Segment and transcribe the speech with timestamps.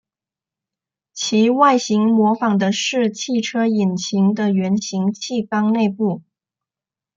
[1.13, 6.23] 其外形模仿的是汽车引擎的圆形汽缸内部。